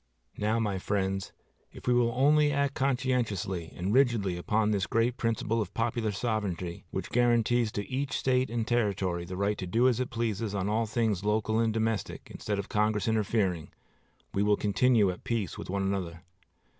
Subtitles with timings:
[0.39, 1.31] Now, my friends,
[1.71, 6.85] if we will only act conscientiously and rigidly upon this great principle of popular sovereignty,
[6.89, 10.67] which guarantees to each State and Territory the right to do as it pleases on
[10.67, 13.69] all things local and domestic instead of Congress interfering,
[14.33, 16.23] we will continue at peace one with another.